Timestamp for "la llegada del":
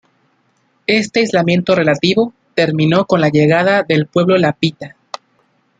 3.21-4.07